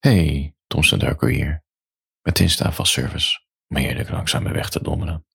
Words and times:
Hey, 0.00 0.56
Tom 0.66 0.82
Darko 0.98 1.26
hier. 1.26 1.64
Met 2.22 2.40
instaafvalservice 2.40 3.40
om 3.68 3.76
heerlijk 3.76 4.10
langzaam 4.10 4.44
weer 4.44 4.52
weg 4.52 4.70
te 4.70 4.82
donderen. 4.82 5.26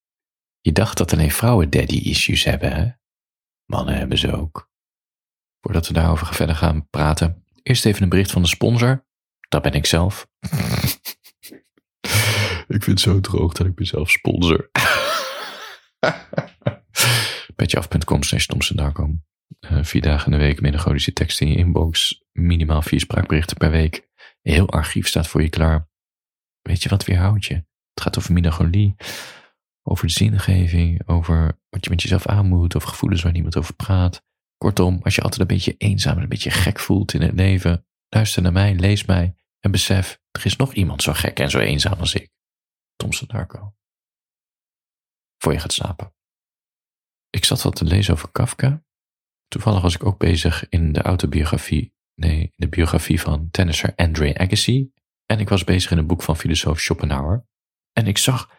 Je 0.62 0.72
dacht 0.72 0.98
dat 0.98 1.14
alleen 1.14 1.32
vrouwen 1.32 1.70
daddy-issues 1.70 2.44
hebben, 2.44 2.74
hè? 2.74 2.90
Mannen 3.66 3.98
hebben 3.98 4.18
ze 4.18 4.32
ook. 4.32 4.72
Voordat 5.62 5.88
we 5.88 5.94
daarover 5.94 6.28
verder 6.28 6.56
gaan 6.56 6.90
praten, 6.90 7.44
eerst 7.64 7.86
even 7.86 8.04
een 8.04 8.10
bericht 8.10 8.32
van 8.32 8.42
de 8.42 8.48
sponsor. 8.48 9.06
Dat 9.50 9.62
ben 9.62 9.74
ik 9.74 9.86
zelf. 9.86 10.28
ik 12.68 12.84
vind 12.84 12.86
het 12.86 13.00
zo 13.00 13.20
droog 13.20 13.54
dat 13.54 13.68
ik 13.68 13.80
mezelf 13.80 14.10
sponsor. 14.10 14.70
Petjeaf.com 17.56 18.24
slash 18.24 18.48
Darko. 18.48 19.16
Uh, 19.60 19.84
vier 19.84 20.02
dagen 20.02 20.32
in 20.32 20.38
de 20.38 20.46
week 20.46 20.62
melancholische 20.62 21.14
teksten 21.14 21.46
in 21.46 21.52
je 21.52 21.58
inbox. 21.58 22.24
Minimaal 22.32 22.82
vier 22.82 23.00
spraakberichten 23.00 23.58
per 23.58 23.72
week. 23.72 24.05
Een 24.46 24.54
heel 24.54 24.70
archief 24.70 25.08
staat 25.08 25.28
voor 25.28 25.42
je 25.42 25.50
klaar. 25.50 25.90
Weet 26.62 26.84
je 26.84 26.90
wat 26.90 27.06
weerhoudt 27.06 27.46
je? 27.46 27.54
Het 27.54 28.02
gaat 28.02 28.18
over 28.18 28.34
melancholie, 28.34 28.96
over 29.84 30.08
de 30.08 30.14
zingeving, 30.14 31.08
over 31.08 31.60
wat 31.70 31.84
je 31.84 31.90
met 31.90 32.02
jezelf 32.02 32.26
aan 32.26 32.46
moet, 32.46 32.76
over 32.76 32.90
gevoelens 32.90 33.22
waar 33.22 33.32
niemand 33.32 33.58
over 33.58 33.76
praat. 33.76 34.24
Kortom, 34.58 35.00
als 35.04 35.16
je 35.16 35.22
altijd 35.22 35.42
een 35.42 35.48
beetje 35.48 35.78
eenzaam 35.78 36.16
en 36.18 36.24
een 36.24 36.30
beetje 36.30 36.52
gek 36.52 36.80
voelt 36.80 37.14
in 37.14 37.22
het 37.22 37.34
leven, 37.34 37.86
luister 38.10 38.42
naar 38.42 38.52
mij, 38.52 38.76
lees 38.76 39.06
mij 39.06 39.36
en 39.60 39.72
besef, 39.72 40.22
er 40.32 40.46
is 40.46 40.56
nog 40.56 40.74
iemand 40.74 41.02
zo 41.02 41.14
gek 41.14 41.40
en 41.40 41.50
zo 41.50 41.60
eenzaam 41.60 42.00
als 42.00 42.14
ik. 42.14 42.30
Tom 42.96 43.10
Darko. 43.28 43.76
Voor 45.38 45.54
je 45.54 45.60
gaat 45.60 45.74
slapen. 45.74 46.14
Ik 47.30 47.46
zat 47.46 47.62
wat 47.62 47.76
te 47.76 47.86
lezen 47.86 48.14
over 48.14 48.32
Kafka. 48.32 48.84
Toevallig 49.48 49.82
was 49.82 49.96
ik 49.96 50.06
ook 50.06 50.18
bezig 50.18 50.70
in 50.70 50.94
de 50.94 51.02
autobiografie 51.02 51.95
nee, 52.16 52.54
de 52.56 52.70
biografie 52.70 53.22
van 53.22 53.50
tennisser 53.52 53.96
Andre 53.96 54.38
Agassi. 54.38 54.92
En 55.26 55.40
ik 55.40 55.50
was 55.50 55.64
bezig 55.64 55.92
in 55.92 55.98
een 55.98 56.08
boek 56.08 56.22
van 56.22 56.38
filosoof 56.38 56.80
Schopenhauer. 56.80 57.46
En 57.92 58.08
ik 58.08 58.18
zag, 58.18 58.50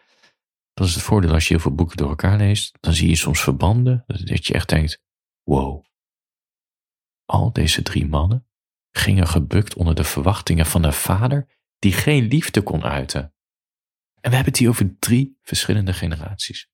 dat 0.73 0.87
is 0.87 0.93
het 0.93 1.03
voordeel 1.03 1.33
als 1.33 1.47
je 1.47 1.53
heel 1.53 1.63
veel 1.63 1.75
boeken 1.75 1.97
door 1.97 2.09
elkaar 2.09 2.37
leest, 2.37 2.77
dan 2.79 2.93
zie 2.93 3.09
je 3.09 3.15
soms 3.15 3.41
verbanden, 3.41 4.03
dat 4.07 4.47
je 4.47 4.53
echt 4.53 4.69
denkt, 4.69 5.01
wow. 5.43 5.85
Al 7.25 7.51
deze 7.51 7.81
drie 7.81 8.07
mannen 8.07 8.47
gingen 8.91 9.27
gebukt 9.27 9.75
onder 9.75 9.95
de 9.95 10.03
verwachtingen 10.03 10.65
van 10.65 10.83
een 10.83 10.93
vader 10.93 11.57
die 11.79 11.93
geen 11.93 12.27
liefde 12.27 12.61
kon 12.61 12.83
uiten. 12.83 13.21
En 14.21 14.29
we 14.29 14.35
hebben 14.35 14.53
het 14.53 14.57
hier 14.57 14.69
over 14.69 14.99
drie 14.99 15.37
verschillende 15.41 15.93
generaties. 15.93 16.69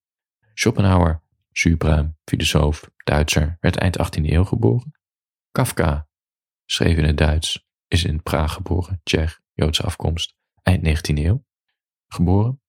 Schopenhauer, 0.53 1.23
zuurbruin, 1.51 2.17
filosoof, 2.25 2.89
Duitser, 3.03 3.57
werd 3.59 3.77
eind 3.77 3.97
18e 3.97 4.23
eeuw 4.23 4.43
geboren. 4.43 4.91
Kafka, 5.51 6.07
schreef 6.65 6.97
in 6.97 7.03
het 7.03 7.17
Duits, 7.17 7.65
is 7.87 8.03
in 8.03 8.23
Praag 8.23 8.53
geboren, 8.53 9.01
Tsjech, 9.03 9.41
Joodse 9.53 9.83
afkomst, 9.83 10.35
eind 10.61 10.87
19e 10.87 11.17
eeuw 11.17 11.45
geboren. 12.07 12.61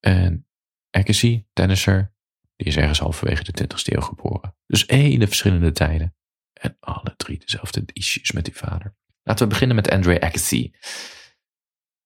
En 0.00 0.46
Agassi, 0.90 1.46
tennisser, 1.52 2.14
die 2.56 2.66
is 2.66 2.76
ergens 2.76 2.98
halverwege 2.98 3.52
de 3.52 3.64
20e 3.64 3.94
eeuw 3.94 4.00
geboren. 4.00 4.56
Dus 4.66 4.86
hele 4.86 5.26
verschillende 5.26 5.72
tijden. 5.72 6.16
En 6.52 6.76
alle 6.80 7.14
drie 7.16 7.38
dezelfde 7.38 7.84
issues 7.92 8.32
met 8.32 8.44
die 8.44 8.56
vader. 8.56 8.96
Laten 9.22 9.44
we 9.44 9.52
beginnen 9.52 9.76
met 9.76 9.90
Andre 9.90 10.20
Agassi. 10.20 10.74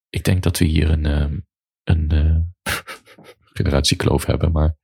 Ik 0.09 0.25
denk 0.25 0.43
dat 0.43 0.59
we 0.59 0.65
hier 0.65 0.91
een, 0.91 1.07
ehm, 1.07 1.39
een 1.85 2.11
uh, 2.67 2.75
generatiekloof 3.53 4.25
hebben, 4.25 4.53
maar 4.53 4.77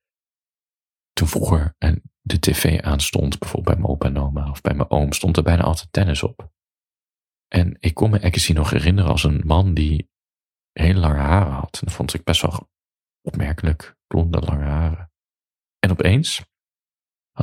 toen 1.12 1.28
vroeger, 1.28 1.74
en 1.78 2.02
de 2.26 2.38
tv 2.38 2.80
aanstond, 2.80 3.38
bijvoorbeeld 3.38 3.74
bij 3.74 3.84
mijn 3.84 3.92
opa 3.92 4.06
en 4.06 4.18
oma 4.18 4.50
of 4.50 4.60
bij 4.60 4.74
mijn 4.74 4.90
oom, 4.90 5.12
stond 5.12 5.36
er 5.36 5.42
bijna 5.42 5.62
altijd 5.62 5.92
tennis 5.92 6.22
op. 6.22 6.50
En 7.48 7.76
ik 7.80 7.94
kon 7.94 8.10
me 8.10 8.22
Agassi 8.22 8.52
nog 8.52 8.70
herinneren 8.70 9.10
als 9.10 9.24
een 9.24 9.42
man 9.44 9.74
die 9.74 10.10
hele 10.72 10.98
lange 10.98 11.18
haren 11.18 11.52
had. 11.52 11.74
En 11.74 11.86
dat 11.86 11.92
vond 11.92 12.14
ik 12.14 12.24
best 12.24 12.42
wel 12.42 12.68
opmerkelijk, 13.20 13.96
blonde 14.06 14.40
lange 14.40 14.64
haren. 14.64 15.12
En 15.78 15.90
opeens 15.90 16.44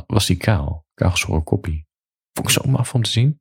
was 0.06 0.28
hij 0.28 0.36
kaal, 0.36 0.86
kaalgeschoren 0.94 1.44
koppie. 1.44 1.86
Vond 2.32 2.48
ik 2.48 2.54
zo 2.54 2.70
maf 2.70 2.94
om 2.94 3.02
te 3.02 3.10
zien. 3.10 3.40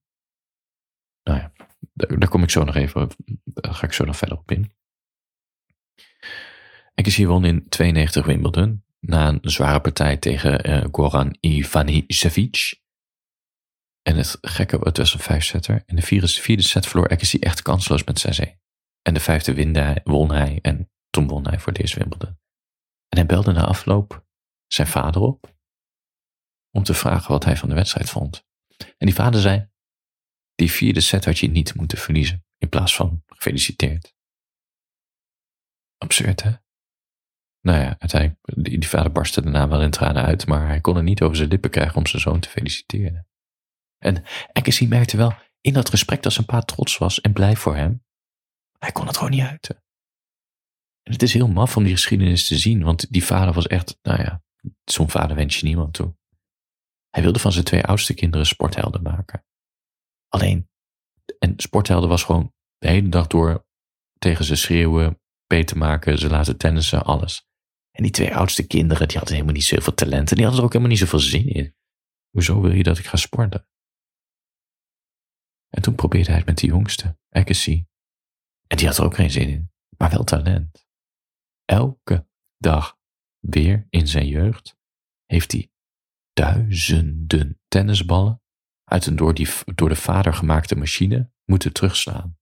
Nou 1.23 1.39
ja, 1.39 1.51
daar, 1.93 2.29
kom 2.29 2.43
ik 2.43 2.49
zo 2.49 2.63
nog 2.63 2.75
even, 2.75 3.09
daar 3.43 3.73
ga 3.73 3.85
ik 3.85 3.93
zo 3.93 4.05
nog 4.05 4.17
verder 4.17 4.37
op 4.37 4.51
in. 4.51 4.73
Agassi 6.93 7.27
won 7.27 7.45
in 7.45 7.69
92 7.69 8.25
Wimbledon 8.25 8.83
na 9.05 9.27
een 9.27 9.39
zware 9.41 9.81
partij 9.81 10.17
tegen 10.17 10.69
uh, 10.69 10.85
Goran 10.91 11.37
Ivanisevic. 11.39 12.81
En 14.01 14.17
het 14.17 14.37
gekke, 14.41 14.79
het 14.79 14.97
was 14.97 15.13
een 15.13 15.19
vijfsetter. 15.19 15.83
In 15.85 15.95
de 15.95 16.01
vierde, 16.01 16.27
vierde 16.27 16.63
set 16.63 16.87
verloor 16.87 17.09
Agassi 17.09 17.39
echt 17.39 17.61
kansloos 17.61 18.03
met 18.03 18.41
6-1. 18.41 18.61
En 19.01 19.13
de 19.13 19.19
vijfde 19.19 19.53
winde 19.53 20.01
won 20.03 20.31
hij 20.31 20.59
en 20.61 20.91
toen 21.09 21.27
won 21.27 21.47
hij 21.47 21.59
voor 21.59 21.73
deze 21.73 21.99
Wimbledon. 21.99 22.37
En 23.09 23.17
hij 23.17 23.25
belde 23.25 23.51
na 23.51 23.65
afloop 23.65 24.25
zijn 24.67 24.87
vader 24.87 25.21
op 25.21 25.55
om 26.71 26.83
te 26.83 26.93
vragen 26.93 27.31
wat 27.31 27.43
hij 27.43 27.57
van 27.57 27.69
de 27.69 27.75
wedstrijd 27.75 28.09
vond. 28.09 28.45
En 28.77 29.05
die 29.05 29.13
vader 29.13 29.41
zei, 29.41 29.69
die 30.55 30.71
vierde 30.71 31.01
set 31.01 31.25
had 31.25 31.39
je 31.39 31.49
niet 31.49 31.75
moeten 31.75 31.97
verliezen, 31.97 32.45
in 32.57 32.69
plaats 32.69 32.95
van 32.95 33.23
gefeliciteerd. 33.25 34.15
Absurd, 35.97 36.43
hè? 36.43 36.51
Nou 37.63 37.79
ja, 37.79 37.95
uiteindelijk, 37.99 38.39
die, 38.43 38.79
die 38.79 38.89
vader 38.89 39.11
barstte 39.11 39.41
daarna 39.41 39.67
wel 39.67 39.81
in 39.81 39.91
tranen 39.91 40.23
uit, 40.23 40.47
maar 40.47 40.67
hij 40.67 40.81
kon 40.81 40.95
het 40.95 41.03
niet 41.03 41.21
over 41.21 41.35
zijn 41.35 41.49
lippen 41.49 41.69
krijgen 41.69 41.95
om 41.95 42.07
zijn 42.07 42.21
zoon 42.21 42.39
te 42.39 42.49
feliciteren. 42.49 43.27
En 43.97 44.23
Agassi 44.51 44.87
merkte 44.87 45.17
wel 45.17 45.33
in 45.61 45.73
dat 45.73 45.89
gesprek 45.89 46.23
dat 46.23 46.33
zijn 46.33 46.45
pa 46.45 46.61
trots 46.61 46.97
was 46.97 47.21
en 47.21 47.33
blij 47.33 47.55
voor 47.55 47.75
hem. 47.75 48.03
Hij 48.79 48.91
kon 48.91 49.07
het 49.07 49.17
gewoon 49.17 49.31
niet 49.31 49.41
uiten. 49.41 49.75
En 51.03 51.11
het 51.11 51.21
is 51.21 51.33
heel 51.33 51.47
maf 51.47 51.77
om 51.77 51.83
die 51.83 51.93
geschiedenis 51.93 52.47
te 52.47 52.57
zien, 52.57 52.83
want 52.83 53.11
die 53.11 53.25
vader 53.25 53.53
was 53.53 53.67
echt, 53.67 53.99
nou 54.01 54.21
ja, 54.21 54.43
zo'n 54.83 55.09
vader 55.09 55.35
wens 55.35 55.59
je 55.59 55.65
niemand 55.65 55.93
toe. 55.93 56.15
Hij 57.09 57.23
wilde 57.23 57.39
van 57.39 57.51
zijn 57.51 57.65
twee 57.65 57.83
oudste 57.83 58.13
kinderen 58.13 58.45
sporthelden 58.45 59.01
maken. 59.01 59.45
Alleen, 60.27 60.69
en 61.39 61.53
sporthelden 61.57 62.09
was 62.09 62.23
gewoon 62.23 62.53
de 62.77 62.89
hele 62.89 63.09
dag 63.09 63.27
door 63.27 63.65
tegen 64.19 64.45
ze 64.45 64.55
schreeuwen, 64.55 65.21
beter 65.47 65.77
maken, 65.77 66.17
ze 66.17 66.29
laten 66.29 66.57
tennissen, 66.57 67.03
alles. 67.03 67.47
En 67.93 68.03
die 68.03 68.11
twee 68.11 68.35
oudste 68.35 68.67
kinderen, 68.67 69.07
die 69.07 69.17
hadden 69.17 69.33
helemaal 69.33 69.55
niet 69.55 69.63
zoveel 69.63 69.93
talent 69.93 70.29
en 70.29 70.35
die 70.35 70.45
hadden 70.45 70.59
er 70.59 70.65
ook 70.65 70.73
helemaal 70.73 70.93
niet 70.93 71.03
zoveel 71.03 71.19
zin 71.19 71.47
in. 71.47 71.75
Hoezo 72.29 72.61
wil 72.61 72.71
je 72.71 72.83
dat 72.83 72.97
ik 72.97 73.05
ga 73.05 73.17
sporten? 73.17 73.67
En 75.69 75.81
toen 75.81 75.95
probeerde 75.95 76.29
hij 76.29 76.37
het 76.37 76.45
met 76.45 76.57
de 76.57 76.67
jongste, 76.67 77.17
Agassi. 77.29 77.87
En 78.67 78.77
die 78.77 78.87
had 78.87 78.97
er 78.97 79.03
ook 79.03 79.15
geen 79.15 79.31
zin 79.31 79.49
in, 79.49 79.71
maar 79.97 80.09
wel 80.09 80.23
talent. 80.23 80.87
Elke 81.65 82.27
dag 82.57 82.97
weer 83.39 83.87
in 83.89 84.07
zijn 84.07 84.27
jeugd 84.27 84.77
heeft 85.25 85.51
hij 85.51 85.71
duizenden 86.33 87.61
tennisballen 87.67 88.41
uit 88.83 89.05
een 89.05 89.15
door, 89.15 89.33
die, 89.33 89.47
door 89.75 89.89
de 89.89 89.95
vader 89.95 90.33
gemaakte 90.33 90.75
machine 90.75 91.31
moeten 91.45 91.73
terugslaan. 91.73 92.37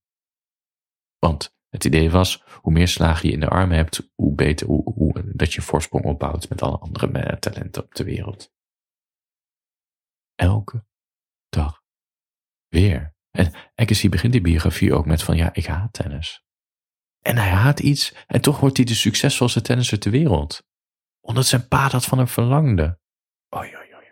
Want 1.18 1.56
het 1.72 1.84
idee 1.84 2.10
was, 2.10 2.42
hoe 2.60 2.72
meer 2.72 2.88
slagen 2.88 3.28
je 3.28 3.34
in 3.34 3.40
de 3.40 3.48
armen 3.48 3.76
hebt, 3.76 4.10
hoe 4.14 4.34
beter, 4.34 4.66
hoe, 4.66 5.32
dat 5.34 5.52
je 5.52 5.62
voorsprong 5.62 6.04
opbouwt 6.04 6.48
met 6.48 6.62
alle 6.62 6.78
andere 6.78 7.38
talenten 7.38 7.82
op 7.82 7.94
de 7.94 8.04
wereld. 8.04 8.52
Elke 10.34 10.84
dag. 11.48 11.82
Weer. 12.68 13.14
En 13.30 13.52
Agassi 13.74 14.08
begint 14.08 14.32
die 14.32 14.40
biografie 14.40 14.94
ook 14.94 15.06
met 15.06 15.22
van, 15.22 15.36
ja, 15.36 15.54
ik 15.54 15.66
haat 15.66 15.92
tennis. 15.92 16.44
En 17.20 17.36
hij 17.36 17.50
haat 17.50 17.80
iets, 17.80 18.14
en 18.26 18.40
toch 18.40 18.60
wordt 18.60 18.76
hij 18.76 18.86
de 18.86 18.94
succesvolste 18.94 19.60
tennisser 19.60 19.98
ter 19.98 20.10
wereld. 20.10 20.62
Omdat 21.20 21.46
zijn 21.46 21.68
pa 21.68 21.88
dat 21.88 22.04
van 22.04 22.18
hem 22.18 22.28
verlangde. 22.28 22.98
Oei, 23.56 23.76
oei, 23.76 23.94
oei. 23.94 24.06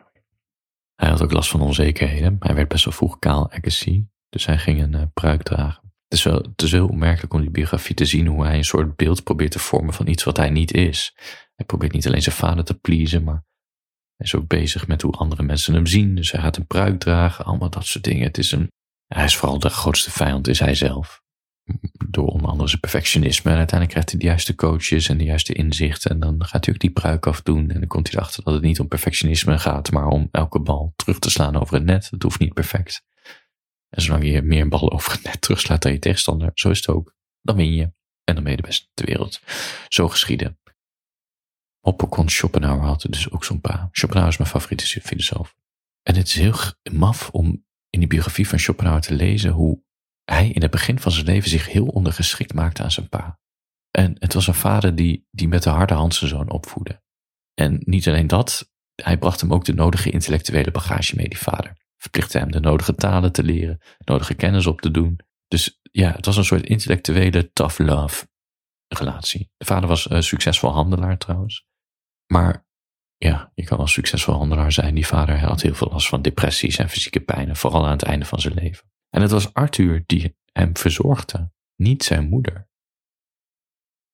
Hij 0.94 1.08
had 1.08 1.22
ook 1.22 1.32
last 1.32 1.50
van 1.50 1.60
onzekerheden. 1.60 2.36
Hij 2.38 2.54
werd 2.54 2.68
best 2.68 2.84
wel 2.84 2.94
vroeg 2.94 3.18
kaal, 3.18 3.50
Agassi. 3.52 4.08
Dus 4.28 4.46
hij 4.46 4.58
ging 4.58 4.82
een 4.82 4.94
uh, 4.94 5.02
pruik 5.12 5.42
dragen. 5.42 5.79
Het 6.10 6.18
is, 6.18 6.24
wel, 6.24 6.36
het 6.36 6.62
is 6.62 6.72
heel 6.72 6.88
opmerkelijk 6.88 7.34
om 7.34 7.40
die 7.40 7.50
biografie 7.50 7.94
te 7.94 8.04
zien 8.04 8.26
hoe 8.26 8.44
hij 8.44 8.56
een 8.56 8.64
soort 8.64 8.96
beeld 8.96 9.24
probeert 9.24 9.50
te 9.50 9.58
vormen 9.58 9.94
van 9.94 10.06
iets 10.06 10.24
wat 10.24 10.36
hij 10.36 10.50
niet 10.50 10.72
is. 10.72 11.14
Hij 11.54 11.66
probeert 11.66 11.92
niet 11.92 12.06
alleen 12.06 12.22
zijn 12.22 12.34
vader 12.34 12.64
te 12.64 12.74
pleasen, 12.74 13.24
maar 13.24 13.44
hij 14.16 14.26
is 14.26 14.34
ook 14.34 14.46
bezig 14.46 14.86
met 14.86 15.02
hoe 15.02 15.12
andere 15.12 15.42
mensen 15.42 15.74
hem 15.74 15.86
zien. 15.86 16.14
Dus 16.14 16.30
hij 16.32 16.40
gaat 16.40 16.56
een 16.56 16.66
pruik 16.66 16.98
dragen, 16.98 17.44
allemaal 17.44 17.70
dat 17.70 17.86
soort 17.86 18.04
dingen. 18.04 18.26
Het 18.26 18.38
is 18.38 18.52
een, 18.52 18.70
hij 19.06 19.24
is 19.24 19.36
vooral 19.36 19.58
de 19.58 19.68
grootste 19.68 20.10
vijand, 20.10 20.48
is 20.48 20.58
hij 20.58 20.74
zelf. 20.74 21.22
Door 22.08 22.26
onder 22.26 22.50
andere 22.50 22.68
zijn 22.68 22.80
perfectionisme. 22.80 23.50
En 23.50 23.56
uiteindelijk 23.56 23.90
krijgt 23.90 24.10
hij 24.10 24.18
de 24.20 24.26
juiste 24.26 24.54
coaches 24.54 25.08
en 25.08 25.18
de 25.18 25.24
juiste 25.24 25.52
inzichten. 25.52 26.10
En 26.10 26.20
dan 26.20 26.44
gaat 26.44 26.64
hij 26.64 26.74
ook 26.74 26.80
die 26.80 26.90
pruik 26.90 27.26
afdoen. 27.26 27.70
En 27.70 27.78
dan 27.78 27.88
komt 27.88 28.08
hij 28.08 28.16
erachter 28.16 28.44
dat 28.44 28.54
het 28.54 28.62
niet 28.62 28.80
om 28.80 28.88
perfectionisme 28.88 29.58
gaat, 29.58 29.90
maar 29.90 30.06
om 30.06 30.28
elke 30.30 30.60
bal 30.60 30.92
terug 30.96 31.18
te 31.18 31.30
slaan 31.30 31.56
over 31.60 31.74
het 31.74 31.84
net. 31.84 32.10
Het 32.10 32.22
hoeft 32.22 32.38
niet 32.38 32.54
perfect. 32.54 33.02
En 33.90 34.02
zolang 34.02 34.24
je 34.24 34.42
meer 34.42 34.68
ballen 34.68 34.92
over 34.92 35.12
het 35.12 35.22
net 35.22 35.40
terugslaat 35.40 35.82
dan 35.82 35.92
je 35.92 35.98
tegenstander, 35.98 36.50
zo 36.54 36.70
is 36.70 36.78
het 36.78 36.88
ook, 36.88 37.14
dan 37.40 37.56
win 37.56 37.72
je. 37.72 37.92
En 38.24 38.34
dan 38.34 38.42
ben 38.42 38.50
je 38.52 38.56
de 38.60 38.66
beste 38.66 38.88
ter 38.94 39.06
wereld. 39.06 39.40
Zo 39.88 40.08
geschieden. 40.08 40.58
Oppekon 41.80 42.28
Schopenhauer 42.28 42.82
had 42.82 43.06
dus 43.08 43.30
ook 43.30 43.44
zo'n 43.44 43.60
pa. 43.60 43.88
Schopenhauer 43.92 44.32
is 44.32 44.38
mijn 44.38 44.50
favoriete 44.50 45.00
filosoof. 45.00 45.56
En 46.02 46.16
het 46.16 46.26
is 46.26 46.34
heel 46.34 46.54
maf 46.92 47.30
om 47.30 47.64
in 47.90 47.98
die 47.98 48.08
biografie 48.08 48.48
van 48.48 48.58
Schopenhauer 48.58 49.00
te 49.00 49.14
lezen 49.14 49.50
hoe 49.50 49.82
hij 50.24 50.48
in 50.48 50.62
het 50.62 50.70
begin 50.70 51.00
van 51.00 51.12
zijn 51.12 51.26
leven 51.26 51.50
zich 51.50 51.68
heel 51.68 51.86
ondergeschikt 51.86 52.54
maakte 52.54 52.82
aan 52.82 52.90
zijn 52.90 53.08
pa. 53.08 53.38
En 53.90 54.16
het 54.18 54.34
was 54.34 54.46
een 54.46 54.54
vader 54.54 54.94
die, 54.94 55.26
die 55.30 55.48
met 55.48 55.62
de 55.62 55.70
harde 55.70 55.94
hand 55.94 56.14
zijn 56.14 56.30
zoon 56.30 56.50
opvoedde. 56.50 57.02
En 57.54 57.82
niet 57.84 58.08
alleen 58.08 58.26
dat, 58.26 58.72
hij 58.94 59.18
bracht 59.18 59.40
hem 59.40 59.52
ook 59.52 59.64
de 59.64 59.74
nodige 59.74 60.10
intellectuele 60.10 60.70
bagage 60.70 61.16
mee, 61.16 61.28
die 61.28 61.38
vader. 61.38 61.76
Verplichtte 62.00 62.38
hem 62.38 62.50
de 62.50 62.60
nodige 62.60 62.94
talen 62.94 63.32
te 63.32 63.42
leren, 63.42 63.80
nodige 63.98 64.34
kennis 64.34 64.66
op 64.66 64.80
te 64.80 64.90
doen. 64.90 65.20
Dus 65.48 65.80
ja, 65.82 66.12
het 66.12 66.26
was 66.26 66.36
een 66.36 66.44
soort 66.44 66.66
intellectuele 66.66 67.52
tough 67.52 67.78
love 67.78 68.28
relatie. 68.88 69.50
De 69.56 69.64
vader 69.64 69.88
was 69.88 70.10
een 70.10 70.22
succesvol 70.22 70.70
handelaar 70.70 71.18
trouwens. 71.18 71.66
Maar 72.26 72.66
ja, 73.16 73.52
je 73.54 73.64
kan 73.64 73.76
wel 73.76 73.86
succesvol 73.86 74.34
handelaar 74.34 74.72
zijn. 74.72 74.94
Die 74.94 75.06
vader 75.06 75.38
had 75.38 75.62
heel 75.62 75.74
veel 75.74 75.88
last 75.88 76.08
van 76.08 76.22
depressies 76.22 76.76
en 76.76 76.88
fysieke 76.88 77.20
pijnen, 77.20 77.56
vooral 77.56 77.84
aan 77.84 77.90
het 77.90 78.02
einde 78.02 78.24
van 78.24 78.40
zijn 78.40 78.54
leven. 78.54 78.90
En 79.10 79.22
het 79.22 79.30
was 79.30 79.54
Arthur 79.54 80.02
die 80.06 80.36
hem 80.52 80.76
verzorgde, 80.76 81.52
niet 81.76 82.04
zijn 82.04 82.28
moeder. 82.28 82.68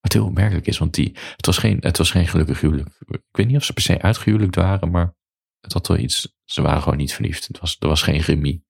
Wat 0.00 0.12
heel 0.12 0.24
opmerkelijk 0.24 0.66
is, 0.66 0.78
want 0.78 0.94
die, 0.94 1.16
het, 1.36 1.46
was 1.46 1.58
geen, 1.58 1.78
het 1.80 1.98
was 1.98 2.10
geen 2.10 2.26
gelukkig 2.26 2.60
huwelijk. 2.60 2.88
Ik 3.08 3.22
weet 3.30 3.46
niet 3.46 3.56
of 3.56 3.64
ze 3.64 3.72
per 3.72 3.82
se 3.82 4.02
uitgehuwelijkt 4.02 4.54
waren, 4.54 4.90
maar 4.90 5.14
het 5.60 5.72
had 5.72 5.86
wel 5.86 5.98
iets. 5.98 6.35
Ze 6.46 6.62
waren 6.62 6.82
gewoon 6.82 6.98
niet 6.98 7.14
verliefd. 7.14 7.46
Het 7.46 7.58
was, 7.58 7.76
er 7.78 7.88
was 7.88 8.02
geen 8.02 8.22
chemie. 8.22 8.64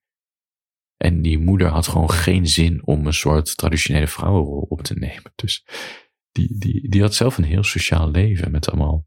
En 0.97 1.23
die 1.23 1.39
moeder 1.39 1.69
had 1.69 1.87
gewoon 1.87 2.11
geen 2.11 2.47
zin 2.47 2.87
om 2.87 3.07
een 3.07 3.15
soort 3.15 3.57
traditionele 3.57 4.07
vrouwenrol 4.07 4.67
op 4.69 4.83
te 4.83 4.95
nemen. 4.95 5.33
Dus 5.35 5.65
die, 6.33 6.59
die, 6.59 6.89
die 6.89 7.01
had 7.01 7.15
zelf 7.15 7.39
een 7.39 7.45
heel 7.45 7.63
sociaal 7.63 8.11
leven 8.11 8.51
met 8.51 8.71
allemaal. 8.71 9.07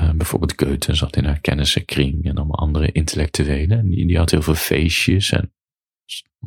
Uh, 0.00 0.10
bijvoorbeeld 0.10 0.62
Goethe 0.62 0.94
zat 0.94 1.16
in 1.16 1.24
haar 1.24 1.40
kennissenkring 1.40 2.24
en 2.24 2.36
allemaal 2.36 2.58
andere 2.58 2.92
intellectuelen. 2.92 3.88
Die, 3.88 4.06
die 4.06 4.16
had 4.16 4.30
heel 4.30 4.42
veel 4.42 4.54
feestjes 4.54 5.30
en 5.30 5.54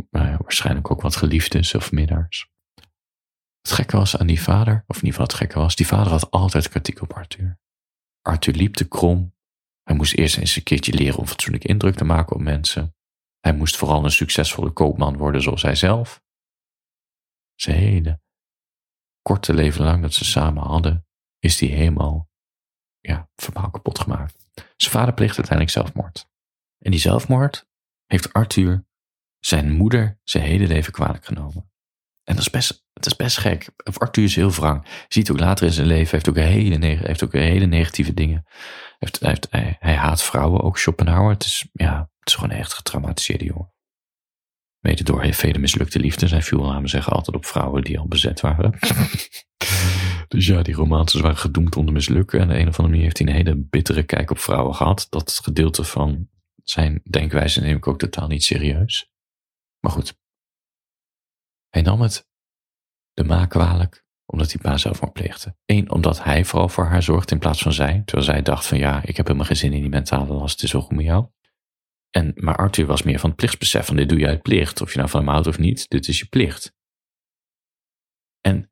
nou 0.09 0.37
waarschijnlijk 0.37 0.91
ook 0.91 1.01
wat 1.01 1.15
geliefdes 1.15 1.75
of 1.75 1.91
minnaars. 1.91 2.49
Het 3.61 3.71
gekke 3.71 3.97
was 3.97 4.17
aan 4.17 4.27
die 4.27 4.41
vader, 4.41 4.83
of 4.87 4.95
in 4.95 5.05
ieder 5.05 5.19
geval 5.19 5.25
het 5.25 5.33
gekke 5.33 5.59
was, 5.59 5.75
die 5.75 5.87
vader 5.87 6.11
had 6.11 6.31
altijd 6.31 6.69
kritiek 6.69 7.01
op 7.01 7.13
Arthur. 7.13 7.59
Arthur 8.21 8.53
liep 8.53 8.73
te 8.73 8.87
krom. 8.87 9.33
Hij 9.89 9.97
moest 9.97 10.13
eerst 10.13 10.37
eens 10.37 10.55
een 10.55 10.63
keertje 10.63 10.93
leren 10.93 11.19
om 11.19 11.27
fatsoenlijk 11.27 11.63
indruk 11.63 11.95
te 11.95 12.03
maken 12.03 12.35
op 12.35 12.41
mensen. 12.41 12.95
Hij 13.39 13.53
moest 13.53 13.77
vooral 13.77 14.03
een 14.03 14.11
succesvolle 14.11 14.71
koopman 14.71 15.17
worden 15.17 15.41
zoals 15.41 15.61
hij 15.61 15.75
zelf. 15.75 16.23
Zijn 17.55 17.77
hele 17.77 18.21
korte 19.21 19.53
leven 19.53 19.83
lang 19.83 20.01
dat 20.01 20.13
ze 20.13 20.25
samen 20.25 20.63
hadden, 20.63 21.07
is 21.39 21.59
hij 21.59 21.69
helemaal, 21.69 22.29
ja, 22.99 23.29
verbaal 23.35 23.69
kapot 23.69 23.99
gemaakt. 23.99 24.47
Zijn 24.53 24.93
vader 24.93 25.13
pleegde 25.13 25.37
uiteindelijk 25.37 25.77
zelfmoord. 25.77 26.29
En 26.77 26.91
die 26.91 26.99
zelfmoord 26.99 27.67
heeft 28.05 28.33
Arthur 28.33 28.87
zijn 29.39 29.71
moeder 29.71 30.19
zijn 30.23 30.43
hele 30.43 30.67
leven 30.67 30.93
kwalijk 30.93 31.25
genomen. 31.25 31.68
En 32.29 32.35
dat 32.35 32.43
is 32.43 32.49
best, 32.49 32.85
het 32.93 33.05
is 33.05 33.15
best 33.15 33.37
gek. 33.37 33.69
Arthur 33.97 34.23
is 34.23 34.35
heel 34.35 34.51
wrang. 34.51 34.85
Ziet 35.07 35.31
ook 35.31 35.39
later 35.39 35.65
in 35.65 35.71
zijn 35.71 35.87
leven, 35.87 36.11
heeft 36.11 36.29
ook 36.29 36.35
hele, 36.35 36.85
heeft 36.85 37.23
ook 37.23 37.33
hele 37.33 37.65
negatieve 37.65 38.13
dingen. 38.13 38.45
Heeft, 38.99 39.19
heeft, 39.19 39.47
hij, 39.49 39.95
haat 39.95 40.23
vrouwen, 40.23 40.61
ook 40.61 40.77
Schopenhauer. 40.77 41.29
Het 41.29 41.43
is, 41.43 41.67
ja, 41.73 42.09
het 42.19 42.27
is 42.27 42.33
gewoon 42.33 42.49
een 42.49 42.57
echt 42.57 42.73
getraumatiseerde 42.73 43.45
jongen. 43.45 43.73
Mede 44.79 45.03
door 45.03 45.33
vele 45.33 45.59
mislukte 45.59 45.99
liefdes. 45.99 46.31
Hij 46.31 46.41
viel, 46.41 46.61
laten 46.61 46.89
zeggen, 46.89 47.13
altijd 47.13 47.35
op 47.35 47.45
vrouwen 47.45 47.83
die 47.83 47.99
al 47.99 48.07
bezet 48.07 48.41
waren. 48.41 48.79
dus 50.27 50.47
ja, 50.47 50.61
die 50.61 50.75
romances 50.75 51.21
waren 51.21 51.37
gedoemd 51.37 51.71
te 51.71 51.81
mislukken. 51.81 52.39
En 52.39 52.47
de 52.47 52.53
een 52.53 52.67
of 52.67 52.77
andere 52.77 52.87
manier 52.87 53.03
heeft 53.03 53.17
hij 53.17 53.27
een 53.27 53.33
hele 53.33 53.55
bittere 53.69 54.03
kijk 54.03 54.31
op 54.31 54.39
vrouwen 54.39 54.75
gehad. 54.75 55.07
Dat 55.09 55.39
gedeelte 55.43 55.83
van 55.83 56.29
zijn 56.63 57.01
denkwijze 57.09 57.61
neem 57.61 57.75
ik 57.75 57.87
ook 57.87 57.99
totaal 57.99 58.27
niet 58.27 58.43
serieus. 58.43 59.11
Maar 59.79 59.91
goed. 59.91 60.18
Hij 61.69 61.81
nam 61.81 62.01
het 62.01 62.27
de 63.13 63.23
ma 63.23 63.45
kwalijk 63.45 64.07
omdat 64.31 64.51
hij 64.51 64.61
pa 64.61 64.77
zelfmoord 64.77 65.13
pleegde. 65.13 65.55
Eén, 65.65 65.91
omdat 65.91 66.23
hij 66.23 66.45
vooral 66.45 66.69
voor 66.69 66.85
haar 66.85 67.03
zorgde 67.03 67.33
in 67.33 67.39
plaats 67.39 67.61
van 67.61 67.73
zij. 67.73 68.01
Terwijl 68.05 68.27
zij 68.27 68.41
dacht 68.41 68.65
van 68.65 68.77
ja, 68.77 69.03
ik 69.03 69.17
heb 69.17 69.25
helemaal 69.25 69.47
geen 69.47 69.55
zin 69.55 69.73
in 69.73 69.81
die 69.81 69.89
mentale 69.89 70.33
last, 70.33 70.53
het 70.53 70.63
is 70.63 70.71
wel 70.71 70.81
goed 70.81 70.95
met 70.95 71.05
jou. 71.05 71.27
En, 72.09 72.31
maar 72.35 72.55
Arthur 72.55 72.85
was 72.85 73.03
meer 73.03 73.19
van 73.19 73.29
het 73.29 73.37
plichtsbesef 73.37 73.85
van 73.85 73.95
dit 73.95 74.09
doe 74.09 74.19
je 74.19 74.27
uit 74.27 74.41
plicht. 74.41 74.81
Of 74.81 74.91
je 74.91 74.97
nou 74.97 75.09
van 75.09 75.19
hem 75.19 75.29
houdt 75.29 75.47
of 75.47 75.57
niet, 75.57 75.89
dit 75.89 76.07
is 76.07 76.19
je 76.19 76.25
plicht. 76.25 76.75
En 78.41 78.71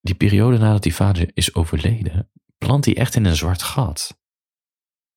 die 0.00 0.14
periode 0.14 0.58
nadat 0.58 0.82
die 0.82 0.94
vader 0.94 1.30
is 1.34 1.54
overleden, 1.54 2.30
plant 2.58 2.84
hij 2.84 2.96
echt 2.96 3.14
in 3.14 3.24
een 3.24 3.36
zwart 3.36 3.62
gat. 3.62 4.18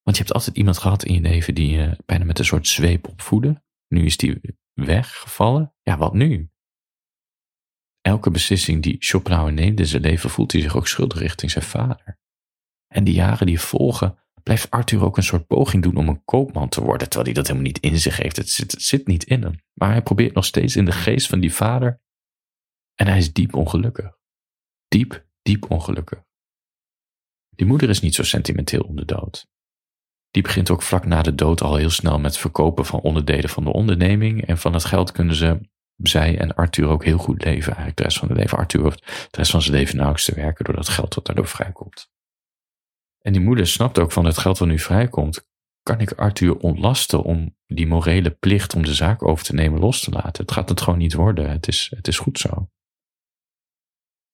Want 0.01 0.18
je 0.18 0.24
hebt 0.24 0.33
altijd 0.33 0.57
iemand 0.57 0.78
gehad 0.78 1.04
in 1.04 1.13
je 1.13 1.22
leven 1.22 1.56
die 1.56 1.72
je 1.72 1.98
bijna 2.06 2.25
met 2.25 2.39
een 2.39 2.45
soort 2.45 2.68
zweep 2.68 3.07
opvoedde. 3.07 3.63
Nu 3.88 4.06
is 4.06 4.18
die 4.18 4.42
weggevallen. 4.74 5.74
Ja, 5.81 5.98
wat 5.98 6.13
nu? 6.13 6.50
Elke 8.01 8.31
beslissing 8.31 8.83
die 8.83 8.95
Schopenhauer 9.00 9.53
neemt 9.53 9.80
in 9.80 9.86
zijn 9.86 10.01
leven 10.01 10.30
voelt 10.30 10.51
hij 10.51 10.62
zich 10.62 10.75
ook 10.75 10.88
schuldig 10.88 11.19
richting 11.19 11.51
zijn 11.51 11.63
vader. 11.63 12.19
En 12.88 13.03
die 13.03 13.13
jaren 13.13 13.45
die 13.45 13.59
volgen, 13.59 14.18
blijft 14.44 14.69
Arthur 14.69 15.03
ook 15.03 15.18
een 15.18 15.24
soort 15.24 15.48
poging 15.48 15.83
doen 15.83 15.95
om 15.95 16.07
een 16.07 16.24
koopman 16.24 16.69
te 16.69 16.81
worden, 16.81 17.09
terwijl 17.09 17.25
hij 17.25 17.33
dat 17.33 17.48
helemaal 17.48 17.68
niet 17.68 17.80
in 17.80 18.00
zich 18.00 18.18
heeft. 18.18 18.36
Het 18.36 18.50
zit, 18.50 18.71
het 18.71 18.81
zit 18.81 19.07
niet 19.07 19.24
in 19.24 19.44
hem. 19.44 19.56
Maar 19.74 19.92
hij 19.92 20.01
probeert 20.01 20.33
nog 20.33 20.45
steeds 20.45 20.75
in 20.75 20.86
de 20.86 20.92
geest 20.92 21.27
van 21.27 21.39
die 21.39 21.53
vader. 21.53 22.01
En 22.95 23.07
hij 23.07 23.18
is 23.18 23.33
diep 23.33 23.56
ongelukkig. 23.56 24.18
Diep, 24.88 25.25
diep 25.42 25.71
ongelukkig. 25.71 26.24
Die 27.50 27.65
moeder 27.65 27.89
is 27.89 28.00
niet 28.01 28.15
zo 28.15 28.24
sentimenteel 28.24 28.81
om 28.81 28.95
de 28.95 29.06
dood. 29.06 29.50
Die 30.31 30.44
begint 30.44 30.69
ook 30.69 30.81
vlak 30.81 31.06
na 31.06 31.21
de 31.21 31.36
dood 31.36 31.62
al 31.62 31.75
heel 31.75 31.89
snel 31.89 32.19
met 32.19 32.38
verkopen 32.38 32.86
van 32.86 33.00
onderdelen 33.00 33.50
van 33.50 33.63
de 33.63 33.74
onderneming. 33.74 34.45
En 34.45 34.57
van 34.57 34.74
het 34.74 34.86
geld 34.86 35.12
kunnen 35.12 35.36
ze, 35.36 35.59
zij 36.07 36.38
en 36.38 36.56
Arthur 36.56 36.88
ook 36.88 37.03
heel 37.03 37.18
goed 37.18 37.44
leven. 37.44 37.68
Eigenlijk 37.68 37.98
de 37.98 38.03
rest 38.03 38.18
van 38.18 38.27
het 38.27 38.38
leven. 38.38 38.57
Arthur 38.57 38.81
hoeft 38.81 39.06
de 39.06 39.38
rest 39.38 39.51
van 39.51 39.62
zijn 39.62 39.75
leven 39.75 39.95
nauwelijks 39.95 40.25
te 40.25 40.36
werken 40.36 40.65
door 40.65 40.75
dat 40.75 40.89
geld 40.89 41.13
dat 41.13 41.25
daardoor 41.25 41.48
vrijkomt. 41.48 42.09
En 43.21 43.33
die 43.33 43.42
moeder 43.42 43.68
snapt 43.68 44.00
ook 44.00 44.12
van 44.12 44.25
het 44.25 44.38
geld 44.38 44.57
wat 44.57 44.68
nu 44.68 44.80
vrijkomt, 44.80 45.45
kan 45.83 46.00
ik 46.00 46.12
Arthur 46.12 46.57
ontlasten 46.57 47.24
om 47.24 47.56
die 47.65 47.88
morele 47.88 48.30
plicht 48.30 48.75
om 48.75 48.83
de 48.83 48.94
zaak 48.94 49.24
over 49.24 49.45
te 49.45 49.53
nemen 49.53 49.80
los 49.80 50.03
te 50.03 50.12
laten. 50.12 50.44
Het 50.44 50.51
gaat 50.51 50.69
het 50.69 50.81
gewoon 50.81 51.00
niet 51.00 51.13
worden. 51.13 51.50
Het 51.50 51.68
is, 51.68 51.92
het 51.95 52.07
is 52.07 52.18
goed 52.18 52.39
zo. 52.39 52.69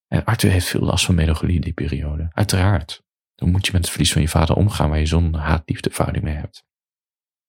En 0.08 0.24
Arthur 0.24 0.52
heeft 0.52 0.68
veel 0.68 0.82
last 0.82 1.06
van 1.06 1.16
melancholie 1.16 1.60
die 1.60 1.74
periode. 1.74 2.28
Uiteraard. 2.32 3.06
Dan 3.36 3.52
moet 3.52 3.66
je 3.66 3.72
met 3.72 3.82
het 3.82 3.90
verlies 3.90 4.12
van 4.12 4.22
je 4.22 4.28
vader 4.28 4.56
omgaan 4.56 4.90
waar 4.90 5.00
je 5.00 5.06
zo'n 5.06 5.34
haat-liefdeverhouding 5.34 6.24
mee 6.24 6.36
hebt. 6.36 6.66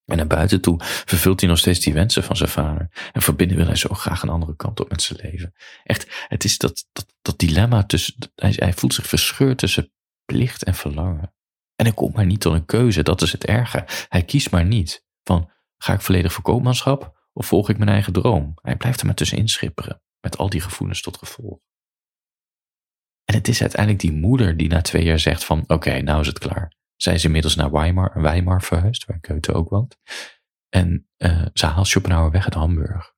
En 0.09 0.17
naar 0.17 0.27
buiten 0.27 0.61
toe 0.61 0.77
vervult 0.81 1.41
hij 1.41 1.49
nog 1.49 1.59
steeds 1.59 1.81
die 1.81 1.95
wensen 1.95 2.25
van 2.25 2.37
zijn 2.37 2.49
vader. 2.49 3.11
En 3.13 3.23
verbinden 3.23 3.57
wil 3.57 3.67
hij 3.67 3.77
zo 3.77 3.95
graag 3.95 4.23
een 4.23 4.29
andere 4.29 4.57
kant 4.57 4.81
op 4.81 4.91
met 4.91 5.03
zijn 5.03 5.19
leven. 5.23 5.55
Echt, 5.85 6.27
het 6.29 6.45
is 6.45 6.59
dat, 6.59 6.87
dat, 6.93 7.07
dat 7.23 7.39
dilemma 7.39 7.85
tussen, 7.85 8.15
hij, 8.35 8.53
hij 8.57 8.73
voelt 8.73 8.95
zich 8.95 9.07
verscheurd 9.07 9.59
tussen 9.59 9.93
plicht 10.25 10.65
en 10.65 10.75
verlangen. 10.75 11.35
En 11.77 11.85
hij 11.85 11.95
komt 11.95 12.15
maar 12.15 12.27
niet 12.27 12.41
tot 12.41 12.55
een 12.55 12.65
keuze, 12.65 13.03
dat 13.03 13.23
is 13.23 13.33
het 13.33 13.45
erge. 13.45 13.85
Hij 14.09 14.25
kiest 14.25 14.51
maar 14.51 14.65
niet 14.65 15.05
van, 15.23 15.51
ga 15.77 15.93
ik 15.93 16.01
volledig 16.01 16.33
voor 16.33 16.45
koopmanschap 16.45 17.29
of 17.33 17.47
volg 17.47 17.69
ik 17.69 17.79
mijn 17.79 17.91
eigen 17.91 18.13
droom? 18.13 18.53
Hij 18.63 18.77
blijft 18.77 19.01
er 19.01 19.07
maar 19.07 19.15
tussenin 19.15 19.49
schipperen, 19.49 20.03
met 20.21 20.39
al 20.39 20.51
die 20.51 20.61
gevoelens 20.61 21.03
tot 21.03 21.17
gevolg. 21.17 21.59
En 23.25 23.35
het 23.35 23.49
is 23.49 23.61
uiteindelijk 23.61 24.03
die 24.03 24.13
moeder 24.13 24.57
die 24.57 24.69
na 24.69 24.81
twee 24.81 25.05
jaar 25.05 25.19
zegt 25.19 25.45
van, 25.45 25.65
oké, 25.67 26.01
nou 26.01 26.21
is 26.21 26.27
het 26.27 26.39
klaar. 26.39 26.77
Zij 26.99 27.15
is 27.15 27.25
inmiddels 27.25 27.55
naar 27.55 27.71
Weimar, 27.71 28.23
Weimar 28.23 28.63
verhuisd, 28.63 29.05
waar 29.05 29.19
Goethe 29.21 29.53
ook 29.53 29.69
woont. 29.69 29.99
En 30.69 31.09
uh, 31.19 31.47
ze 31.53 31.67
haalt 31.67 31.87
Schopenhauer 31.87 32.31
weg 32.31 32.45
uit 32.45 32.55
Hamburg. 32.55 33.15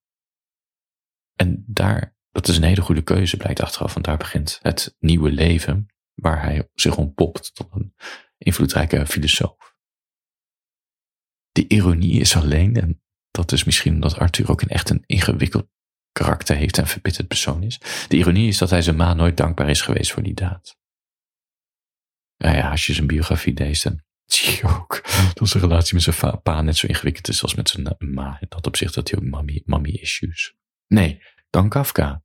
En 1.34 1.64
daar, 1.66 2.16
dat 2.30 2.48
is 2.48 2.56
een 2.56 2.62
hele 2.62 2.80
goede 2.80 3.02
keuze, 3.02 3.36
blijkt 3.36 3.60
achteraf, 3.60 3.92
want 3.94 4.06
daar 4.06 4.16
begint 4.16 4.58
het 4.62 4.96
nieuwe 4.98 5.30
leven, 5.30 5.86
waar 6.14 6.42
hij 6.42 6.68
zich 6.74 6.96
ontpopt 6.96 7.54
tot 7.54 7.68
een 7.72 7.94
invloedrijke 8.38 9.06
filosoof. 9.06 9.74
De 11.50 11.68
ironie 11.68 12.20
is 12.20 12.36
alleen, 12.36 12.76
en 12.76 13.02
dat 13.30 13.52
is 13.52 13.64
misschien 13.64 13.94
omdat 13.94 14.18
Arthur 14.18 14.50
ook 14.50 14.62
een 14.62 14.68
echt 14.68 14.90
een 14.90 15.02
ingewikkeld 15.06 15.68
karakter 16.12 16.56
heeft 16.56 16.78
en 16.78 16.86
verbitterd 16.86 17.28
persoon 17.28 17.62
is. 17.62 17.78
De 18.08 18.16
ironie 18.16 18.48
is 18.48 18.58
dat 18.58 18.70
hij 18.70 18.82
zijn 18.82 18.96
ma 18.96 19.14
nooit 19.14 19.36
dankbaar 19.36 19.68
is 19.68 19.80
geweest 19.80 20.12
voor 20.12 20.22
die 20.22 20.34
daad. 20.34 20.79
Nou 22.40 22.56
ja, 22.56 22.70
als 22.70 22.86
je 22.86 22.92
zijn 22.92 23.06
biografie 23.06 23.54
leest, 23.54 23.82
dan 23.82 24.02
zie 24.24 24.56
je 24.56 24.62
ook 24.62 25.02
dat 25.34 25.48
zijn 25.48 25.62
relatie 25.62 25.94
met 25.94 26.02
zijn 26.02 26.42
pa 26.42 26.62
net 26.62 26.76
zo 26.76 26.86
ingewikkeld 26.86 27.28
is 27.28 27.42
als 27.42 27.54
met 27.54 27.68
zijn 27.68 27.96
ma. 27.98 28.36
In 28.40 28.46
dat 28.48 28.66
opzicht 28.66 28.94
dat 28.94 29.10
hij 29.10 29.18
ook 29.18 29.24
mommy, 29.24 29.62
mommy 29.64 29.90
issues. 29.90 30.54
Nee, 30.86 31.22
dan 31.50 31.68
Kafka. 31.68 32.22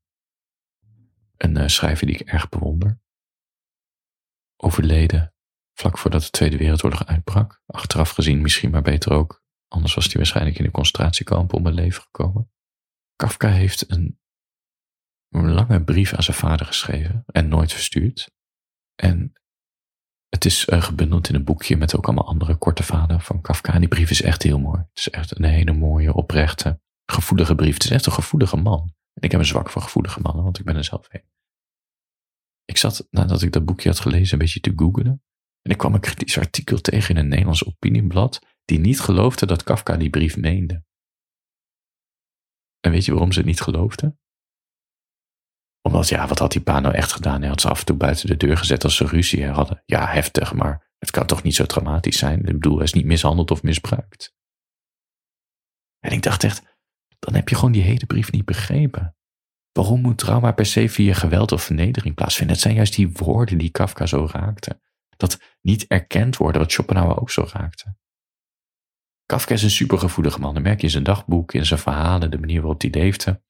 Een 1.37 1.57
uh, 1.57 1.67
schrijver 1.67 2.07
die 2.07 2.15
ik 2.15 2.27
erg 2.27 2.49
bewonder. 2.49 2.99
Overleden 4.55 5.33
vlak 5.73 5.97
voordat 5.97 6.21
de 6.21 6.29
Tweede 6.29 6.57
Wereldoorlog 6.57 7.05
uitbrak. 7.05 7.61
Achteraf 7.65 8.09
gezien 8.09 8.41
misschien 8.41 8.69
maar 8.69 8.81
beter 8.81 9.11
ook. 9.11 9.43
Anders 9.67 9.93
was 9.93 10.05
hij 10.05 10.15
waarschijnlijk 10.15 10.59
in 10.59 10.65
een 10.65 10.71
concentratiekamp 10.71 11.53
om 11.53 11.65
het 11.65 11.75
leven 11.75 12.01
gekomen. 12.01 12.51
Kafka 13.15 13.49
heeft 13.49 13.91
een, 13.91 14.19
een 15.29 15.51
lange 15.51 15.83
brief 15.83 16.13
aan 16.13 16.23
zijn 16.23 16.37
vader 16.37 16.65
geschreven 16.65 17.23
en 17.27 17.47
nooit 17.47 17.73
verstuurd. 17.73 18.31
En 18.95 19.33
het 20.35 20.45
is 20.45 20.67
uh, 20.67 20.81
gebundeld 20.81 21.29
in 21.29 21.35
een 21.35 21.43
boekje 21.43 21.77
met 21.77 21.95
ook 21.95 22.05
allemaal 22.05 22.27
andere 22.27 22.55
korte 22.55 22.83
vader 22.83 23.19
van 23.19 23.41
Kafka. 23.41 23.73
En 23.73 23.79
die 23.79 23.89
brief 23.89 24.09
is 24.09 24.21
echt 24.21 24.43
heel 24.43 24.59
mooi. 24.59 24.79
Het 24.79 24.97
is 24.97 25.09
echt 25.09 25.37
een 25.37 25.43
hele 25.43 25.73
mooie, 25.73 26.13
oprechte, 26.13 26.79
gevoelige 27.05 27.55
brief. 27.55 27.73
Het 27.73 27.83
is 27.83 27.89
echt 27.89 28.05
een 28.05 28.11
gevoelige 28.11 28.57
man. 28.57 28.93
En 29.13 29.21
ik 29.21 29.31
heb 29.31 29.39
een 29.39 29.45
zwak 29.45 29.69
voor 29.69 29.81
gevoelige 29.81 30.19
mannen, 30.21 30.43
want 30.43 30.59
ik 30.59 30.65
ben 30.65 30.75
er 30.75 30.83
zelf 30.83 31.07
een. 31.09 31.23
Ik 32.65 32.77
zat, 32.77 33.07
nadat 33.09 33.41
ik 33.41 33.51
dat 33.51 33.65
boekje 33.65 33.89
had 33.89 33.99
gelezen, 33.99 34.33
een 34.33 34.39
beetje 34.39 34.59
te 34.59 34.73
googlen. 34.75 35.23
En 35.61 35.71
ik 35.71 35.77
kwam 35.77 35.93
een 35.93 35.99
kritisch 35.99 36.37
artikel 36.37 36.81
tegen 36.81 37.15
in 37.15 37.21
een 37.21 37.27
Nederlands 37.27 37.65
opinieblad, 37.65 38.45
die 38.65 38.79
niet 38.79 38.99
geloofde 38.99 39.45
dat 39.45 39.63
Kafka 39.63 39.97
die 39.97 40.09
brief 40.09 40.37
meende. 40.37 40.83
En 42.79 42.91
weet 42.91 43.05
je 43.05 43.11
waarom 43.11 43.31
ze 43.31 43.37
het 43.37 43.47
niet 43.47 43.61
geloofden? 43.61 44.19
Omdat, 45.85 46.09
ja, 46.09 46.27
wat 46.27 46.39
had 46.39 46.51
die 46.51 46.61
pa 46.61 46.79
nou 46.79 46.93
echt 46.93 47.11
gedaan? 47.11 47.39
Hij 47.39 47.49
had 47.49 47.61
ze 47.61 47.69
af 47.69 47.79
en 47.79 47.85
toe 47.85 47.95
buiten 47.95 48.27
de 48.27 48.37
deur 48.37 48.57
gezet 48.57 48.83
als 48.83 48.95
ze 48.95 49.05
ruzie 49.05 49.47
hadden. 49.47 49.81
Ja, 49.85 50.07
heftig, 50.07 50.53
maar 50.53 50.93
het 50.97 51.11
kan 51.11 51.25
toch 51.25 51.43
niet 51.43 51.55
zo 51.55 51.65
dramatisch 51.65 52.17
zijn? 52.17 52.39
Ik 52.39 52.45
bedoel, 52.45 52.75
hij 52.75 52.83
is 52.83 52.93
niet 52.93 53.05
mishandeld 53.05 53.51
of 53.51 53.63
misbruikt. 53.63 54.33
En 55.99 56.11
ik 56.11 56.21
dacht 56.21 56.43
echt, 56.43 56.77
dan 57.19 57.33
heb 57.33 57.49
je 57.49 57.55
gewoon 57.55 57.71
die 57.71 57.81
hele 57.81 58.05
brief 58.05 58.31
niet 58.31 58.45
begrepen. 58.45 59.15
Waarom 59.71 60.01
moet 60.01 60.17
trauma 60.17 60.51
per 60.51 60.65
se 60.65 60.89
via 60.89 61.13
geweld 61.13 61.51
of 61.51 61.63
vernedering 61.63 62.15
plaatsvinden? 62.15 62.55
Het 62.55 62.63
zijn 62.63 62.75
juist 62.75 62.95
die 62.95 63.11
woorden 63.11 63.57
die 63.57 63.71
Kafka 63.71 64.05
zo 64.05 64.27
raakten. 64.31 64.81
Dat 65.17 65.39
niet 65.61 65.85
erkend 65.87 66.37
worden, 66.37 66.61
wat 66.61 66.71
Schopenhauer 66.71 67.19
ook 67.19 67.29
zo 67.29 67.47
raakte. 67.51 67.95
Kafka 69.25 69.53
is 69.53 69.63
een 69.63 69.69
supergevoelige 69.69 70.39
man. 70.39 70.53
Dat 70.53 70.63
merk 70.63 70.77
je 70.77 70.85
in 70.85 70.91
zijn 70.91 71.03
dagboek, 71.03 71.53
in 71.53 71.65
zijn 71.65 71.79
verhalen, 71.79 72.31
de 72.31 72.39
manier 72.39 72.61
waarop 72.61 72.81
hij 72.81 72.89
leefde. 72.89 73.43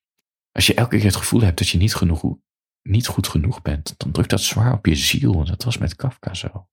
Als 0.56 0.68
je 0.68 0.74
elke 0.74 0.96
keer 0.96 1.06
het 1.06 1.16
gevoel 1.16 1.42
hebt 1.42 1.58
dat 1.58 1.70
je 1.70 1.78
niet, 1.78 1.96
genoeg, 1.96 2.38
niet 2.82 3.08
goed 3.08 3.28
genoeg 3.28 3.62
bent, 3.62 3.98
dan 3.98 4.12
drukt 4.12 4.30
dat 4.30 4.42
zwaar 4.42 4.74
op 4.74 4.86
je 4.86 4.96
ziel. 4.96 5.40
En 5.40 5.46
dat 5.46 5.64
was 5.64 5.78
met 5.78 5.96
Kafka 5.96 6.34
zo. 6.34 6.70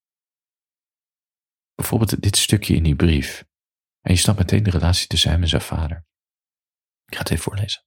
Bijvoorbeeld 1.74 2.22
dit 2.22 2.36
stukje 2.36 2.74
in 2.74 2.82
die 2.82 2.96
brief. 2.96 3.44
En 4.00 4.12
je 4.12 4.18
snapt 4.18 4.38
meteen 4.38 4.62
de 4.62 4.70
relatie 4.70 5.06
tussen 5.06 5.30
hem 5.30 5.42
en 5.42 5.48
zijn 5.48 5.62
vader. 5.62 6.06
Ik 7.04 7.14
ga 7.14 7.18
het 7.18 7.30
even 7.30 7.42
voorlezen. 7.42 7.84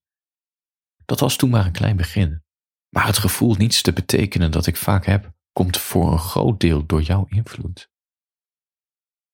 Dat 1.06 1.20
was 1.20 1.36
toen 1.36 1.50
maar 1.50 1.66
een 1.66 1.72
klein 1.72 1.98
begin. 1.98 2.44
Maar 2.90 3.06
het 3.06 3.18
gevoel 3.18 3.56
niets 3.56 3.82
te 3.82 3.94
betekenen 3.94 4.52
dat 4.52 4.68
ik 4.68 4.76
vaak 4.76 5.06
heb, 5.06 5.34
komt 5.52 5.78
voor 5.78 6.12
een 6.12 6.20
groot 6.20 6.60
deel 6.60 6.86
door 6.86 7.02
jouw 7.02 7.26
invloed. 7.26 7.90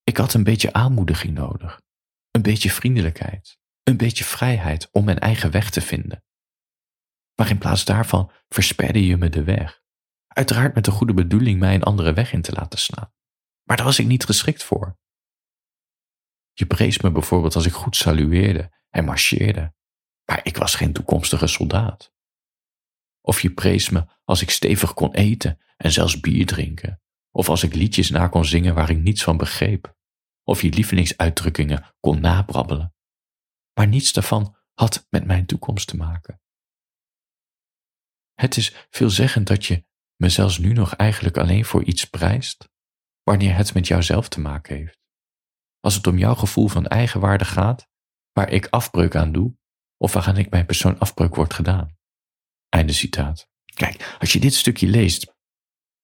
Ik 0.04 0.18
had 0.18 0.34
een 0.34 0.44
beetje 0.44 0.74
aanmoediging 0.74 1.34
nodig, 1.34 1.82
een 2.32 2.42
beetje 2.42 2.72
vriendelijkheid, 2.72 3.60
een 3.84 3.98
beetje 3.98 4.24
vrijheid 4.24 4.92
om 4.92 5.06
mijn 5.06 5.20
eigen 5.20 5.52
weg 5.52 5.70
te 5.70 5.82
vinden. 5.82 6.24
Maar 7.36 7.50
in 7.50 7.58
plaats 7.58 7.86
daarvan 7.86 8.32
versperde 8.50 9.06
je 9.06 9.18
me 9.18 9.30
de 9.30 9.44
weg. 9.44 9.82
Uiteraard 10.28 10.76
met 10.76 10.86
de 10.86 10.92
goede 10.92 11.14
bedoeling 11.14 11.60
mij 11.60 11.76
een 11.76 11.84
andere 11.84 12.14
weg 12.14 12.34
in 12.34 12.42
te 12.42 12.52
laten 12.52 12.80
slaan. 12.80 13.14
Maar 13.64 13.78
daar 13.78 13.86
was 13.86 14.00
ik 14.00 14.06
niet 14.06 14.26
geschikt 14.26 14.64
voor. 14.64 15.00
Je 16.54 16.66
prees 16.66 17.02
me 17.02 17.12
bijvoorbeeld 17.12 17.56
als 17.56 17.66
ik 17.66 17.74
goed 17.74 17.96
salueerde 17.96 18.72
en 18.90 19.06
marcheerde, 19.06 19.74
maar 20.26 20.40
ik 20.44 20.58
was 20.58 20.76
geen 20.76 20.94
toekomstige 20.94 21.48
soldaat. 21.48 22.14
Of 23.22 23.42
je 23.42 23.54
prees 23.54 23.90
me 23.90 24.06
als 24.24 24.42
ik 24.42 24.50
stevig 24.50 24.94
kon 24.94 25.14
eten 25.14 25.60
en 25.78 25.92
zelfs 25.92 26.20
bier 26.20 26.46
drinken, 26.46 27.02
of 27.32 27.50
als 27.50 27.64
ik 27.64 27.74
liedjes 27.74 28.10
na 28.10 28.28
kon 28.28 28.46
zingen 28.46 28.76
waar 28.76 28.90
ik 28.90 28.98
niets 28.98 29.24
van 29.24 29.38
begreep, 29.38 29.96
of 30.44 30.62
je 30.62 30.70
lievelingsuitdrukkingen 30.70 31.96
kon 32.00 32.20
nabrabbelen. 32.20 32.94
Maar 33.74 33.88
niets 33.88 34.14
daarvan 34.14 34.56
had 34.74 35.08
met 35.10 35.26
mijn 35.26 35.46
toekomst 35.46 35.88
te 35.88 35.98
maken. 35.98 36.42
Het 38.34 38.58
is 38.58 38.88
veelzeggend 38.90 39.48
dat 39.48 39.66
je 39.66 39.84
me 40.16 40.30
zelfs 40.30 40.58
nu 40.58 40.74
nog 40.74 40.96
eigenlijk 40.96 41.38
alleen 41.38 41.66
voor 41.66 41.84
iets 41.84 42.06
prijst, 42.06 42.70
wanneer 43.24 43.56
het 43.56 43.74
met 43.74 43.88
jouzelf 43.88 44.30
te 44.30 44.40
maken 44.40 44.76
heeft. 44.76 45.00
Als 45.80 45.96
het 45.96 46.08
om 46.08 46.18
jouw 46.18 46.36
gevoel 46.36 46.68
van 46.68 46.88
eigenwaarde 46.88 47.46
gaat, 47.46 47.88
waar 48.32 48.50
ik 48.50 48.68
afbreuk 48.68 49.16
aan 49.16 49.32
doe, 49.32 49.56
of 49.98 50.14
waaraan 50.14 50.38
ik 50.38 50.50
mijn 50.50 50.66
persoon 50.66 51.00
afbreuk 51.00 51.36
wordt 51.36 51.54
gedaan. 51.54 51.98
Einde 52.70 52.94
citaat. 52.94 53.50
Kijk, 53.74 54.16
als 54.20 54.34
je 54.34 54.40
dit 54.40 54.54
stukje 54.54 54.88
leest. 54.88 55.36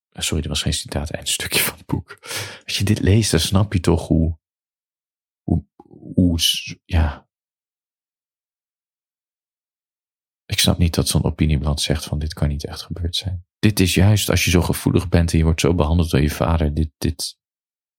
Eh, 0.10 0.22
sorry, 0.22 0.42
dat 0.42 0.52
was 0.52 0.62
geen 0.62 0.74
citaat, 0.74 1.10
einde 1.10 1.30
stukje 1.30 1.60
van 1.60 1.78
het 1.78 1.86
boek. 1.86 2.18
Als 2.66 2.78
je 2.78 2.84
dit 2.84 3.00
leest, 3.00 3.32
dan 3.32 3.40
snap 3.40 3.74
je 3.74 3.80
toch 3.80 4.08
hoe. 4.08 4.40
Hoe. 5.44 5.66
hoe 6.14 6.40
ja. 6.86 7.27
Ik 10.48 10.60
snap 10.60 10.78
niet 10.78 10.96
dat 10.96 11.08
zo'n 11.08 11.24
opinieblad 11.24 11.82
zegt 11.82 12.06
van 12.06 12.20
dit 12.20 12.34
kan 12.34 12.48
niet 12.48 12.66
echt 12.66 12.82
gebeurd 12.82 13.16
zijn. 13.16 13.46
Dit 13.60 13.80
is 13.80 13.94
juist 13.94 14.30
als 14.30 14.44
je 14.44 14.50
zo 14.50 14.62
gevoelig 14.62 15.10
bent 15.10 15.32
en 15.32 15.38
je 15.38 15.44
wordt 15.44 15.62
zo 15.62 15.74
behandeld 15.74 16.10
door 16.10 16.22
je 16.22 16.30
vader. 16.30 16.74
Dit, 16.74 16.92
dit, 16.98 17.38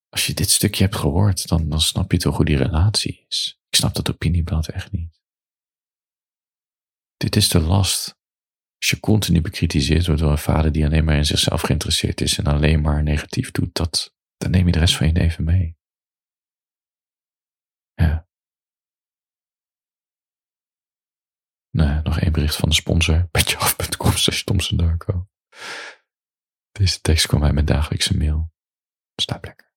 als 0.09 0.26
je 0.26 0.35
dit 0.35 0.50
stukje 0.50 0.85
hebt 0.85 0.97
gehoord, 0.97 1.49
dan, 1.49 1.69
dan 1.69 1.81
snap 1.81 2.12
je 2.12 2.19
toch 2.19 2.37
hoe 2.37 2.45
die 2.45 2.57
relatie 2.57 3.25
is. 3.28 3.61
Ik 3.69 3.76
snap 3.76 3.95
dat 3.95 4.11
opinieblad 4.11 4.69
echt 4.69 4.93
niet. 4.93 5.21
Dit 7.17 7.37
is 7.37 7.49
de 7.49 7.61
last. 7.61 8.17
Als 8.78 8.90
je 8.90 9.00
continu 9.00 9.40
bekritiseerd 9.40 10.07
wordt 10.07 10.21
door 10.21 10.31
een 10.31 10.38
vader 10.38 10.73
die 10.73 10.85
alleen 10.85 11.05
maar 11.05 11.17
in 11.17 11.26
zichzelf 11.26 11.61
geïnteresseerd 11.61 12.21
is 12.21 12.38
en 12.38 12.47
alleen 12.47 12.81
maar 12.81 13.02
negatief 13.02 13.50
doet, 13.50 13.75
dat, 13.75 14.14
dan 14.37 14.50
neem 14.50 14.67
je 14.67 14.73
de 14.73 14.78
rest 14.78 14.97
van 14.97 15.07
je 15.07 15.12
leven 15.12 15.45
mee. 15.45 15.76
Ja. 17.95 18.27
Nog 21.87 22.20
één 22.20 22.32
bericht 22.32 22.56
van 22.56 22.68
de 22.68 22.75
sponsor. 22.75 23.28
petjeaf.com 23.30 24.12
slash 24.12 24.42
Thompson 24.42 24.76
Darko. 24.76 25.28
Deze 26.73 27.00
tekst 27.00 27.26
kwam 27.26 27.44
uit 27.44 27.52
mijn 27.52 27.66
dagelijkse 27.66 28.16
mail. 28.16 28.52
Slaap 29.14 29.44
lekker. 29.44 29.68